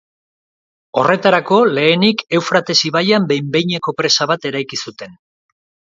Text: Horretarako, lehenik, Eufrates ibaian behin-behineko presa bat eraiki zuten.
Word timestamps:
Horretarako, 1.01 1.59
lehenik, 1.79 2.25
Eufrates 2.39 2.79
ibaian 2.91 3.29
behin-behineko 3.33 3.95
presa 4.03 4.29
bat 4.33 4.49
eraiki 4.53 4.85
zuten. 4.87 5.19